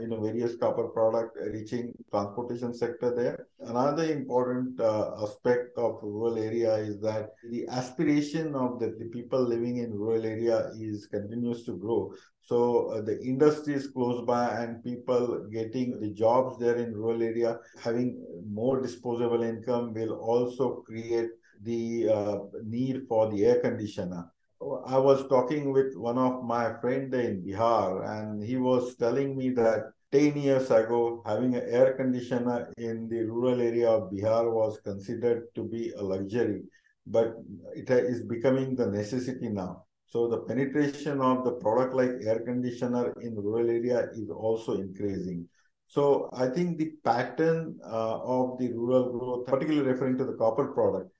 you 0.00 0.08
know 0.08 0.20
various 0.20 0.56
copper 0.56 0.88
product 0.88 1.36
reaching 1.52 1.92
transportation 2.10 2.74
sector 2.74 3.14
there. 3.14 3.46
Another 3.60 4.10
important 4.10 4.80
uh, 4.80 5.12
aspect 5.22 5.78
of 5.78 6.00
rural 6.02 6.36
area 6.36 6.74
is 6.74 7.00
that 7.00 7.30
the 7.48 7.66
aspiration 7.68 8.56
of 8.56 8.80
the, 8.80 8.96
the 8.98 9.04
people 9.06 9.40
living 9.40 9.76
in 9.76 9.92
rural 9.92 10.26
area 10.26 10.72
is 10.76 11.06
continues 11.06 11.64
to 11.64 11.76
grow. 11.76 12.12
So 12.42 12.88
uh, 12.88 13.02
the 13.02 13.20
industry 13.22 13.74
is 13.74 13.86
close 13.86 14.26
by 14.26 14.48
and 14.64 14.82
people 14.82 15.46
getting 15.52 16.00
the 16.00 16.10
jobs 16.10 16.58
there 16.58 16.76
in 16.76 16.92
rural 16.92 17.22
area 17.22 17.60
having 17.80 18.20
more 18.44 18.80
disposable 18.80 19.44
income 19.44 19.94
will 19.94 20.14
also 20.14 20.82
create 20.84 21.28
the 21.62 22.08
uh, 22.08 22.38
need 22.64 23.06
for 23.06 23.30
the 23.30 23.44
air 23.44 23.60
conditioner 23.60 24.28
I 24.60 24.98
was 24.98 25.26
talking 25.28 25.72
with 25.72 25.96
one 25.96 26.18
of 26.18 26.44
my 26.44 26.78
friend 26.80 27.12
in 27.14 27.42
Bihar, 27.42 28.06
and 28.06 28.42
he 28.42 28.56
was 28.56 28.94
telling 28.96 29.36
me 29.36 29.50
that 29.50 29.92
10 30.12 30.36
years 30.36 30.70
ago, 30.70 31.22
having 31.24 31.54
an 31.54 31.62
air 31.66 31.94
conditioner 31.94 32.70
in 32.76 33.08
the 33.08 33.22
rural 33.22 33.58
area 33.58 33.88
of 33.88 34.12
Bihar 34.12 34.52
was 34.52 34.78
considered 34.80 35.46
to 35.54 35.64
be 35.64 35.92
a 35.92 36.02
luxury, 36.02 36.64
but 37.06 37.36
it 37.74 37.88
is 37.88 38.22
becoming 38.22 38.76
the 38.76 38.86
necessity 38.86 39.48
now. 39.48 39.84
So 40.04 40.28
the 40.28 40.40
penetration 40.40 41.22
of 41.22 41.44
the 41.44 41.52
product 41.52 41.94
like 41.94 42.10
air 42.22 42.40
conditioner 42.40 43.14
in 43.22 43.36
rural 43.36 43.70
area 43.70 44.10
is 44.12 44.28
also 44.28 44.74
increasing. 44.74 45.48
So 45.86 46.28
I 46.34 46.48
think 46.48 46.76
the 46.76 46.92
pattern 47.02 47.78
uh, 47.84 48.18
of 48.20 48.58
the 48.58 48.72
rural 48.72 49.10
growth, 49.10 49.46
particularly 49.46 49.88
referring 49.88 50.18
to 50.18 50.24
the 50.24 50.34
copper 50.34 50.66
product, 50.66 51.10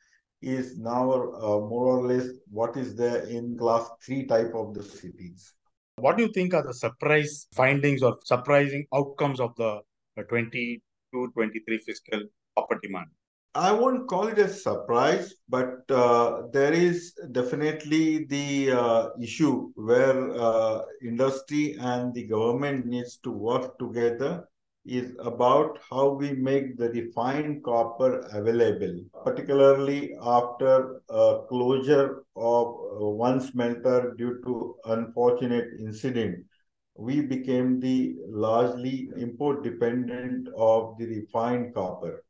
is 0.43 0.79
now 0.79 1.13
uh, 1.13 1.61
more 1.61 1.87
or 1.87 2.07
less 2.07 2.29
what 2.51 2.77
is 2.77 2.95
there 2.95 3.25
in 3.27 3.57
class 3.57 3.89
3 4.05 4.27
type 4.27 4.53
of 4.55 4.75
the 4.75 4.83
cities. 4.83 5.55
What 5.97 6.17
do 6.17 6.23
you 6.25 6.33
think 6.33 6.55
are 6.55 6.63
the 6.63 6.75
surprise 6.75 7.47
findings 7.55 8.03
or 8.03 8.19
surprising 8.25 8.87
outcomes 8.95 9.39
of 9.41 9.55
the 9.57 9.81
22-23 10.19 10.81
fiscal 11.85 12.23
copper 12.57 12.79
demand? 12.83 13.09
I 13.55 13.73
won't 13.73 14.07
call 14.07 14.29
it 14.29 14.39
a 14.39 14.49
surprise, 14.49 15.35
but 15.49 15.91
uh, 15.91 16.43
there 16.53 16.73
is 16.73 17.13
definitely 17.33 18.25
the 18.27 18.71
uh, 18.71 19.09
issue 19.21 19.73
where 19.75 20.31
uh, 20.41 20.83
industry 21.03 21.77
and 21.81 22.15
the 22.15 22.29
government 22.29 22.87
needs 22.87 23.17
to 23.25 23.33
work 23.33 23.77
together 23.79 24.49
is 24.87 25.15
about 25.21 25.79
how 25.91 26.09
we 26.11 26.33
make 26.33 26.77
the 26.77 26.89
refined 26.91 27.63
copper 27.63 28.21
available, 28.33 29.05
particularly 29.25 30.17
after 30.23 31.03
a 31.11 31.41
closure 31.49 32.25
of 32.37 32.77
one 32.99 33.41
smelter 33.41 34.15
due 34.17 34.41
to 34.45 34.77
unfortunate 34.87 35.69
incident. 35.79 36.45
We 36.97 37.21
became 37.21 37.81
the 37.81 38.17
largely 38.27 39.11
import 39.17 39.63
dependent 39.63 40.49
of 40.57 40.97
the 40.99 41.07
refined 41.07 41.75
copper. 41.75 42.25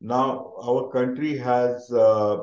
Now 0.00 0.54
our 0.62 0.90
country 0.90 1.36
has, 1.36 1.90
uh, 1.92 2.38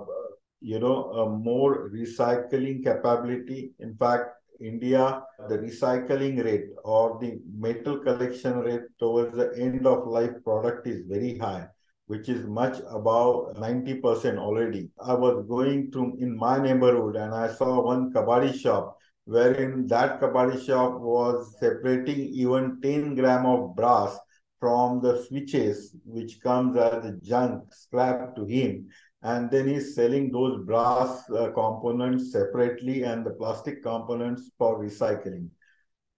you 0.62 0.80
know, 0.80 1.12
a 1.14 1.30
more 1.30 1.90
recycling 1.90 2.84
capability. 2.84 3.74
In 3.80 3.96
fact, 3.96 4.37
India, 4.62 5.24
the 5.50 5.58
recycling 5.58 6.44
rate 6.44 6.70
or 6.84 7.18
the 7.20 7.40
metal 7.58 8.00
collection 8.00 8.60
rate 8.60 8.88
towards 9.00 9.36
the 9.36 9.54
end 9.58 9.86
of 9.86 10.08
life 10.08 10.44
product 10.44 10.88
is 10.88 11.06
very 11.08 11.38
high, 11.38 11.68
which 12.08 12.30
is 12.30 12.46
much 12.46 12.80
above 12.90 13.56
90% 13.58 14.38
already. 14.38 14.90
I 15.04 15.14
was 15.14 15.46
going 15.48 15.92
to 15.92 16.16
in 16.20 16.38
my 16.38 16.58
neighborhood 16.60 17.16
and 17.16 17.34
I 17.34 17.54
saw 17.54 17.84
one 17.84 18.12
kabadi 18.12 18.54
shop 18.54 18.98
wherein 19.26 19.86
that 19.88 20.22
kabadi 20.22 20.66
shop 20.66 21.00
was 21.00 21.56
separating 21.60 22.20
even 22.20 22.80
10 22.82 23.16
gram 23.16 23.46
of 23.46 23.76
brass 23.76 24.18
from 24.60 25.02
the 25.02 25.24
switches, 25.26 25.96
which 26.04 26.42
comes 26.42 26.76
as 26.78 27.14
junk 27.22 27.64
scrap 27.72 28.36
to 28.36 28.46
him 28.46 28.88
and 29.24 29.50
then 29.50 29.68
he's 29.68 29.96
selling 29.96 30.32
those 30.32 30.64
brass 30.66 31.30
uh, 31.32 31.50
components 31.52 32.32
separately 32.32 33.04
and 33.04 33.26
the 33.26 33.32
plastic 33.32 33.82
components 33.84 34.52
for 34.58 34.84
recycling. 34.84 35.50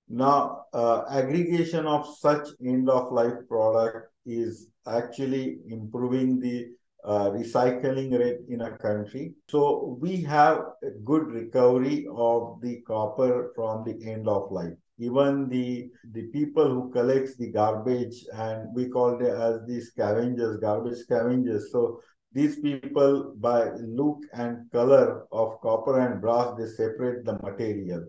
Now, 0.09 0.65
uh, 0.73 1.03
aggregation 1.09 1.85
of 1.85 2.07
such 2.17 2.47
end-of-life 2.65 3.47
product 3.47 4.11
is 4.25 4.67
actually 4.87 5.59
improving 5.67 6.39
the 6.39 6.69
uh, 7.05 7.29
recycling 7.29 8.17
rate 8.17 8.39
in 8.49 8.61
a 8.61 8.77
country. 8.77 9.33
So 9.47 9.97
we 10.01 10.21
have 10.23 10.57
a 10.83 10.89
good 11.05 11.27
recovery 11.27 12.07
of 12.13 12.59
the 12.61 12.81
copper 12.81 13.51
from 13.55 13.85
the 13.85 14.11
end 14.11 14.27
of 14.27 14.51
life. 14.51 14.73
Even 14.97 15.47
the 15.47 15.89
the 16.11 16.23
people 16.23 16.67
who 16.69 16.91
collects 16.91 17.37
the 17.37 17.51
garbage 17.51 18.25
and 18.33 18.67
we 18.75 18.89
call 18.89 19.21
it 19.21 19.27
as 19.27 19.65
the 19.65 19.79
scavengers, 19.79 20.57
garbage 20.57 20.97
scavengers. 20.97 21.71
So 21.71 22.01
these 22.31 22.59
people, 22.59 23.33
by 23.37 23.71
look 23.79 24.19
and 24.33 24.69
color 24.71 25.25
of 25.31 25.59
copper 25.61 25.99
and 25.99 26.21
brass, 26.21 26.55
they 26.57 26.67
separate 26.67 27.25
the 27.25 27.39
material. 27.41 28.05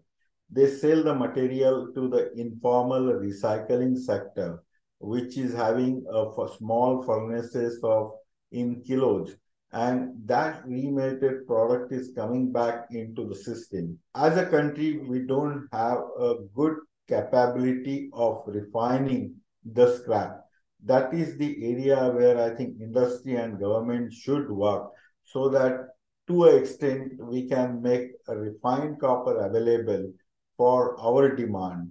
They 0.50 0.66
sell 0.68 1.02
the 1.02 1.14
material 1.14 1.92
to 1.94 2.08
the 2.08 2.32
informal 2.34 3.14
recycling 3.14 3.96
sector, 3.96 4.62
which 4.98 5.38
is 5.38 5.54
having 5.54 6.04
a 6.12 6.26
small 6.58 7.02
furnaces 7.02 7.80
of 7.82 8.12
in 8.52 8.82
kilos. 8.82 9.36
And 9.72 10.14
that 10.26 10.66
remelted 10.66 11.46
product 11.46 11.92
is 11.92 12.12
coming 12.14 12.50
back 12.52 12.86
into 12.90 13.28
the 13.28 13.36
system. 13.36 13.98
As 14.16 14.36
a 14.36 14.46
country, 14.46 14.98
we 14.98 15.20
don't 15.20 15.68
have 15.72 15.98
a 16.18 16.34
good 16.54 16.74
capability 17.08 18.10
of 18.12 18.42
refining 18.46 19.36
the 19.64 19.96
scrap 19.96 20.40
that 20.84 21.12
is 21.12 21.36
the 21.36 21.56
area 21.72 22.10
where 22.10 22.40
I 22.40 22.54
think 22.54 22.80
industry 22.80 23.36
and 23.36 23.60
government 23.60 24.12
should 24.12 24.50
work 24.50 24.90
so 25.24 25.48
that 25.50 25.88
to 26.28 26.44
an 26.44 26.58
extent 26.58 27.12
we 27.18 27.48
can 27.48 27.82
make 27.82 28.12
a 28.28 28.36
refined 28.36 29.00
copper 29.00 29.36
available 29.38 30.12
for 30.56 30.98
our 31.00 31.34
demand 31.34 31.90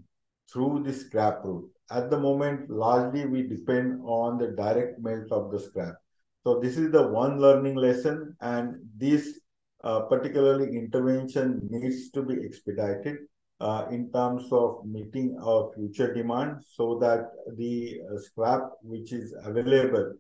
through 0.52 0.84
the 0.84 0.94
scrap 0.94 1.44
route. 1.44 1.70
At 1.92 2.10
the 2.10 2.20
moment, 2.20 2.70
largely 2.70 3.26
we 3.26 3.44
depend 3.48 4.02
on 4.04 4.38
the 4.38 4.48
direct 4.48 5.00
melt 5.00 5.32
of 5.32 5.52
the 5.52 5.60
scrap. 5.60 5.96
So 6.44 6.60
this 6.60 6.78
is 6.78 6.92
the 6.92 7.08
one 7.08 7.40
learning 7.40 7.76
lesson 7.76 8.36
and 8.42 8.76
this 8.98 9.40
uh, 9.84 10.02
particularly 10.02 10.76
intervention 10.76 11.62
needs 11.70 12.10
to 12.12 12.22
be 12.22 12.36
expedited 12.46 13.18
uh, 13.60 13.86
in 13.92 14.12
terms 14.12 14.48
of 14.52 14.86
meeting 14.86 15.38
our 15.44 15.72
future 15.76 16.14
demand 16.14 16.64
so 16.66 16.98
that 17.00 17.32
the 17.58 18.00
uh, 18.10 18.20
scrap 18.20 18.62
which 18.82 19.12
is 19.12 19.36
available 19.44 20.14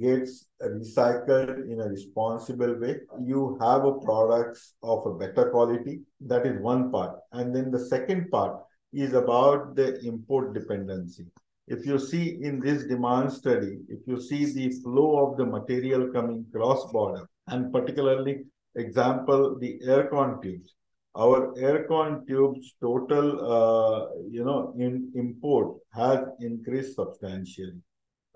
gets 0.00 0.46
recycled 0.62 1.70
in 1.70 1.80
a 1.80 1.88
responsible 1.88 2.78
way. 2.78 3.00
You 3.22 3.58
have 3.60 3.84
a 3.84 3.94
products 3.94 4.74
of 4.82 5.06
a 5.06 5.14
better 5.14 5.50
quality. 5.50 6.00
That 6.20 6.46
is 6.46 6.60
one 6.60 6.90
part. 6.90 7.18
And 7.32 7.54
then 7.54 7.70
the 7.70 7.78
second 7.78 8.30
part 8.30 8.60
is 8.92 9.12
about 9.12 9.74
the 9.74 10.00
import 10.04 10.54
dependency. 10.54 11.26
If 11.66 11.86
you 11.86 11.98
see 11.98 12.38
in 12.42 12.60
this 12.60 12.84
demand 12.84 13.32
study, 13.32 13.78
if 13.88 14.00
you 14.06 14.20
see 14.20 14.44
the 14.52 14.70
flow 14.82 15.26
of 15.26 15.36
the 15.36 15.46
material 15.46 16.10
coming 16.12 16.46
cross 16.52 16.90
border, 16.92 17.26
and 17.48 17.72
particularly 17.72 18.44
example, 18.76 19.58
the 19.58 19.80
aircon 19.86 20.42
tubes, 20.42 20.74
our 21.16 21.54
aircon 21.54 22.26
tubes 22.26 22.74
total, 22.80 23.26
uh, 23.40 24.06
you 24.28 24.44
know, 24.44 24.74
in 24.78 25.12
import 25.14 25.76
has 25.92 26.20
increased 26.40 26.96
substantially. 26.96 27.80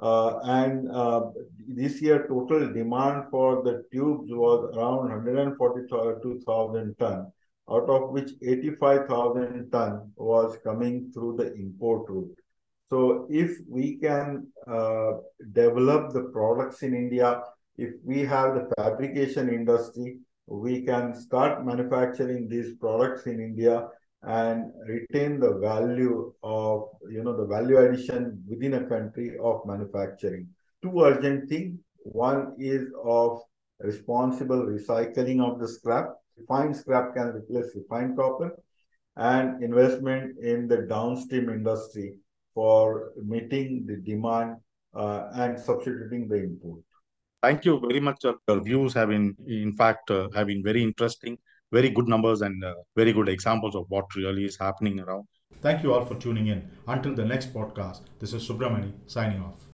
Uh, 0.01 0.39
and 0.45 0.89
uh, 0.93 1.23
this 1.67 2.01
year 2.01 2.27
total 2.29 2.73
demand 2.73 3.25
for 3.33 3.65
the 3.65 3.83
tubes 3.93 4.31
was 4.31 4.73
around 4.77 5.11
142,000 5.11 6.95
ton, 7.01 7.33
out 7.69 7.91
of 7.91 8.11
which 8.11 8.31
85,000 8.41 9.71
ton 9.73 10.13
was 10.15 10.57
coming 10.63 11.11
through 11.13 11.37
the 11.37 11.53
import 11.55 12.09
route. 12.09 12.37
So 12.91 13.27
if 13.29 13.59
we 13.69 13.97
can 13.97 14.47
uh, 14.69 15.15
develop 15.53 16.13
the 16.13 16.31
products 16.33 16.83
in 16.83 16.95
India, 16.95 17.43
if 17.77 17.95
we 18.05 18.21
have 18.21 18.55
the 18.55 18.71
fabrication 18.77 19.49
industry, 19.49 20.19
we 20.49 20.83
can 20.83 21.15
start 21.15 21.65
manufacturing 21.65 22.49
these 22.49 22.75
products 22.77 23.27
in 23.27 23.41
India 23.41 23.89
and 24.23 24.73
retain 24.87 25.39
the 25.39 25.59
value 25.59 26.33
of, 26.43 26.89
you 27.11 27.23
know, 27.23 27.37
the 27.37 27.47
value 27.47 27.79
addition 27.79 28.43
within 28.49 28.75
a 28.75 28.87
country 28.87 29.37
of 29.43 29.61
manufacturing. 29.67 30.49
Two 30.83 31.01
urgent 31.01 31.49
things. 31.49 31.79
One 32.03 32.55
is 32.59 32.89
of 33.05 33.41
responsible 33.81 34.65
recycling 34.65 35.41
of 35.41 35.61
the 35.61 35.69
scrap. 35.69 36.15
Refined 36.37 36.77
scrap 36.77 37.15
can 37.15 37.29
replace 37.29 37.75
refined 37.77 38.17
copper 38.17 38.57
and 39.17 39.63
investment 39.63 40.39
in 40.39 40.67
the 40.67 40.79
downstream 40.89 41.51
industry 41.51 42.15
for 42.55 43.13
meeting 43.23 43.85
the 43.87 43.97
demand 43.97 44.57
uh, 44.95 45.29
and 45.35 45.59
substituting 45.59 46.29
the 46.29 46.39
input. 46.39 46.83
Thank 47.43 47.65
you 47.65 47.79
very 47.81 48.01
much. 48.01 48.25
Your 48.25 48.61
views 48.61 48.95
have 48.95 49.11
been, 49.11 49.37
in 49.47 49.73
fact, 49.73 50.11
uh, 50.11 50.29
have 50.35 50.49
been 50.49 50.63
very 50.63 50.83
interesting, 50.83 51.39
very 51.73 51.91
good 51.91 52.09
numbers, 52.09 52.43
and 52.43 52.65
uh, 52.65 52.75
very 52.97 53.13
good 53.13 53.29
examples 53.29 53.77
of 53.77 53.85
what 53.89 54.07
really 54.17 54.45
is 54.45 54.59
happening 54.59 54.99
around. 54.99 55.25
Thank 55.63 55.83
you 55.83 55.95
all 55.95 56.05
for 56.05 56.17
tuning 56.17 56.49
in. 56.49 56.69
Until 56.87 57.15
the 57.15 57.25
next 57.25 57.55
podcast, 57.55 58.01
this 58.19 58.33
is 58.33 58.49
Subramani 58.49 58.93
signing 59.07 59.41
off. 59.41 59.67